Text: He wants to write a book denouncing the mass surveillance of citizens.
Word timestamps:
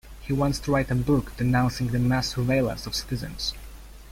He 0.21 0.33
wants 0.33 0.57
to 0.61 0.71
write 0.71 0.89
a 0.89 0.95
book 0.95 1.37
denouncing 1.37 1.89
the 1.89 1.99
mass 1.99 2.29
surveillance 2.29 2.87
of 2.87 2.95
citizens. 2.95 3.53